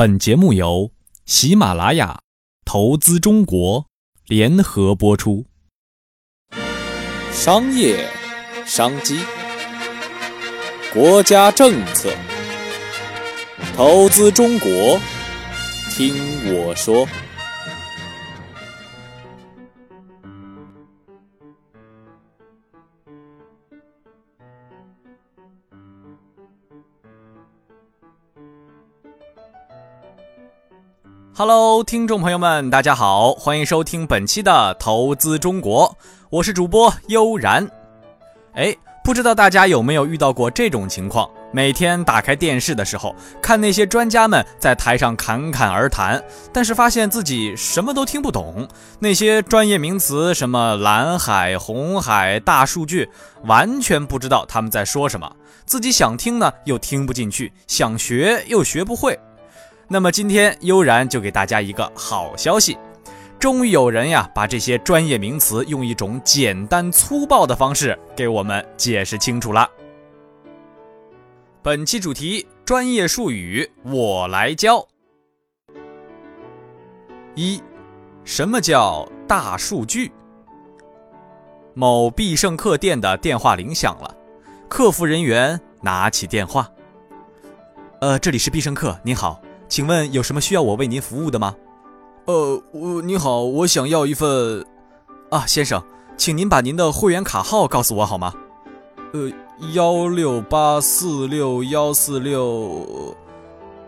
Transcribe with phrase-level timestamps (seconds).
[0.00, 0.92] 本节目由
[1.26, 2.20] 喜马拉雅
[2.64, 3.84] 投资中国
[4.28, 5.44] 联合播出。
[7.30, 8.08] 商业
[8.64, 9.18] 商机、
[10.90, 12.10] 国家政策、
[13.76, 14.98] 投资中国，
[15.90, 16.14] 听
[16.54, 17.06] 我说。
[31.32, 35.96] Hello，听众朋友们，大家好，欢迎收听本期的投资中国，
[36.28, 37.66] 我是主播悠然。
[38.54, 41.30] 哎，不知道大家有没有遇到过这种情况？
[41.52, 46.22] 每天打开电视的时候，看那些专家们在台上侃侃而谈，
[46.52, 53.08] 但是发现自己什么都听不懂，那些专业名词，什么蓝海、红海、大数据，
[53.44, 55.30] 完全不知道他们在说什么，
[55.64, 59.18] 自己想听呢又听不进去，想学又学不会。
[59.92, 62.78] 那么今天悠然就给大家一个好消息，
[63.40, 69.68] 终于有人呀把这些专业名词用一种简单粗暴的方式给我们解释清楚了。
[71.60, 74.86] 本期主题：专业术语，我来教。
[77.34, 77.60] 一，
[78.22, 80.12] 什么叫大数据？
[81.74, 84.14] 某必胜客店的电话铃响了，
[84.68, 86.70] 客服人员拿起电话
[88.00, 91.54] ：“呃，这里是必胜客，您好。”请问有什么需要我为您服务的吗？
[92.24, 94.66] 呃，我你好，我想要一份。
[95.30, 95.80] 啊，先生，
[96.16, 98.34] 请您把您的会员卡号告诉我好吗？
[99.12, 99.30] 呃，
[99.72, 103.16] 幺六八四六幺四六。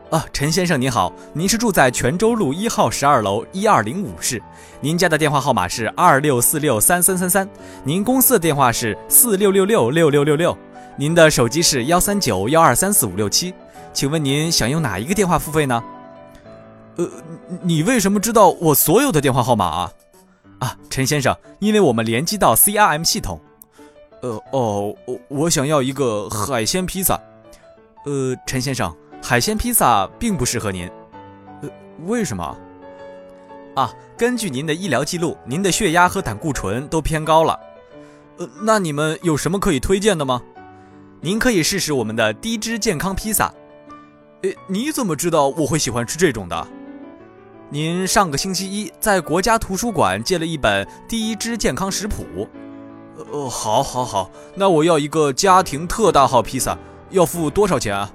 [0.09, 4.41] 啊，陈先生您好，您是住在泉州路一号十二楼一二零五室，
[4.81, 7.49] 您家的电话号码是二六四六三三三三，
[7.83, 10.57] 您公司的电话是四六六六六六六六，
[10.97, 13.53] 您的手机是幺三九幺二三四五六七。
[13.95, 15.83] 请问您想用哪一个电话付费呢？
[16.97, 17.09] 呃，
[17.63, 19.93] 你为什么知道我所有的电话号码啊？
[20.61, 23.41] 啊，陈先生，因为我们联机到 CRM 系统。
[24.21, 27.19] 呃，哦，我我想要一个海鲜披萨。
[28.05, 30.89] 呃，陈先生，海鲜披萨并不适合您。
[31.63, 31.69] 呃，
[32.07, 32.57] 为什么？
[33.75, 37.59] 啊，根据您的医疗记录，您的血压和胆固醇都偏高了。
[38.39, 40.43] 呃，那你们有什么可以推荐的吗？
[41.25, 43.55] 您可以试试我们的低脂健康披萨。
[44.43, 46.67] 诶，你怎么知道我会喜欢吃这种的？
[47.71, 52.49] 您上个星期一在国家图书馆借了一本低脂健康食谱。
[53.31, 56.77] 呃，好，好，好，那我要一个家庭特大号披萨，
[57.11, 58.13] 要付多少钱啊？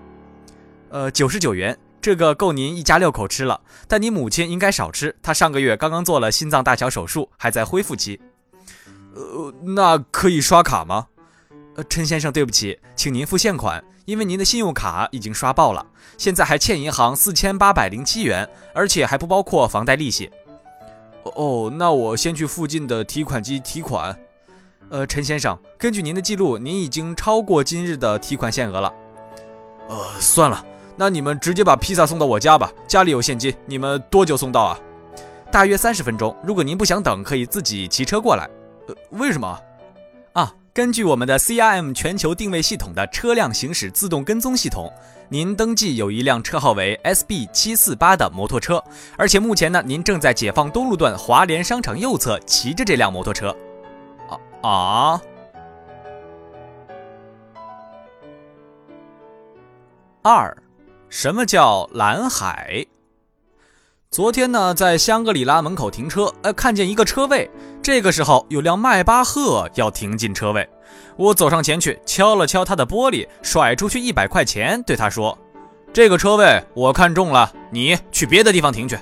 [0.89, 3.61] 呃，九十九元，这个够您一家六口吃了。
[3.87, 8.19] 但你母亲应该少吃，她上个月刚刚做了心脏搭桥手术，还在恢复期。
[9.15, 11.07] 呃，那可以刷卡吗？
[11.77, 13.83] 呃，陈先生，对不起，请您付现款。
[14.05, 15.85] 因为您的信用卡已经刷爆了，
[16.17, 20.31] 现在还欠银行四千八百零七元，而且还不包括房贷利息。
[21.35, 24.17] 哦，那我先去附近的提款机提款。
[24.89, 28.91] 呃，陈先生，根据您的记录，您已经超过今日的提款限额了。
[29.89, 30.65] 呃，算了，
[30.95, 33.53] 那你们直接把披萨送到我家吧，家里有现金。
[33.67, 34.79] 你们多久送到啊？
[35.51, 36.35] 大约三十分钟。
[36.41, 38.49] 如果您不想等，可以自己骑车过来。
[38.87, 39.59] 呃，为什么？
[40.33, 40.51] 啊。
[40.77, 44.93] 根据我们的 CRM 全球定位系统的车辆行驶自动跟踪系统，
[45.27, 48.83] 您登记有一辆车号为 SB 七四八的摩托车，
[49.17, 53.57] 而且目前呢，您正在解放东路段华联商场右侧骑着这辆摩托车。
[54.29, 54.37] 啊
[54.69, 55.21] 啊！
[60.21, 60.55] 二，
[61.09, 62.85] 什么叫蓝海？
[64.11, 67.49] 昨天呢，在香格里拉门口停车，呃，看见一个车位。
[67.87, 70.67] 这个时候，有辆迈巴赫要停进车位，
[71.15, 75.37] 我走上前去，敲了敲他的玻璃，甩出去一百块钱，对他说
[75.93, 78.99] ：“这个车位我看中了，你去别的地方停去。”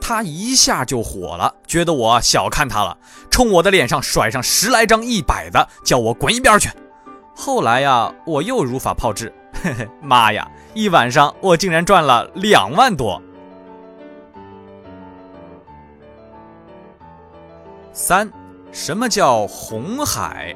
[0.00, 2.96] 他一下就火了，觉得我小看他了，
[3.28, 6.70] 冲我的脸上甩上十来张一百的，叫我滚一边去。
[7.34, 9.30] 后来呀，我又如法炮制，
[9.62, 13.22] 嘿嘿，妈呀，一晚上我竟然赚了两万多。
[17.96, 18.30] 三，
[18.72, 20.54] 什么叫红海？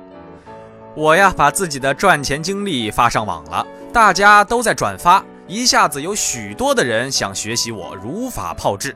[0.94, 8.94] 我呀，把自己的赚钱经历发上网了，大家都在转发，一下子有许多的人想学习我如法炮制。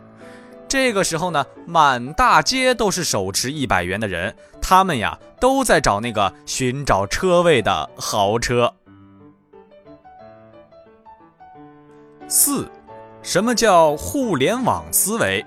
[0.69, 8.70] 这个时候呢，满大街都是手持一百元的人，他们呀都在找那个寻找车位的豪车。
[12.29, 12.70] 四，
[13.23, 15.43] 什么叫互联网思维？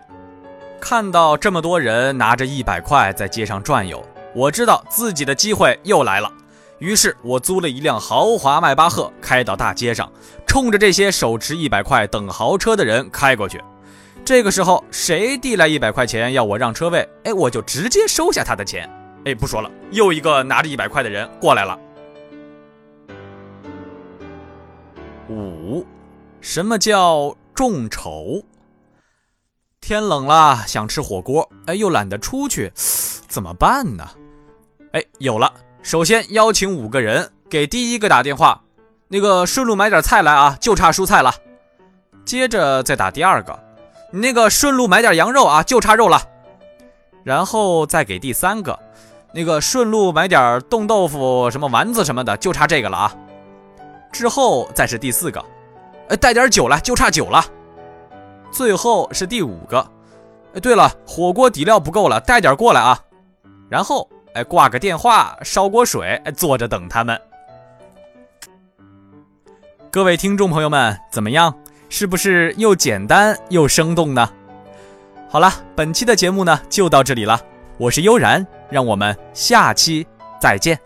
[0.79, 4.03] 看到这么多人拿着一百块在街上转悠，
[4.33, 6.31] 我知道自己的机会又来了。
[6.79, 10.11] 于是，我租了一辆豪华迈巴赫，开到大街上，
[10.45, 13.61] 冲着这些手持一百块等豪车的人开过去。
[14.23, 18.87] 这个时候，谁递来一百块钱要我让车位，哎，我就直接收下他的钱。
[19.25, 21.79] 哎，不说了，又一个拿着一百块的人过来了。
[25.29, 25.85] 五，
[26.39, 28.43] 什么叫众筹？
[29.87, 34.05] 天冷了，想吃火锅，哎，又懒得出去，怎么办呢？
[34.91, 35.49] 哎，有了，
[35.81, 38.61] 首先邀请五个人，给第一个打电话，
[39.07, 41.33] 那个顺路买点菜来啊，就差蔬菜了。
[42.25, 43.57] 接着再打第二个，
[44.11, 46.21] 你那个顺路买点羊肉啊，就差肉了。
[47.23, 48.77] 然后再给第三个，
[49.33, 53.15] 那个顺路买点冻豆腐、什么丸子什么的，就差这个了啊。
[54.11, 55.41] 之后再是第四个，
[56.09, 57.41] 哎，带点酒来，就差酒了。
[58.51, 59.79] 最后是第五个，
[60.53, 62.99] 哎，对了，火锅底料不够了，带点过来啊。
[63.69, 67.19] 然后，哎，挂个电话，烧锅水，哎坐着等他们。
[69.91, 71.53] 各位听众朋友们，怎么样？
[71.89, 74.29] 是不是又简单又生动呢？
[75.29, 77.39] 好了，本期的节目呢就到这里了，
[77.77, 80.05] 我是悠然，让我们下期
[80.39, 80.79] 再见。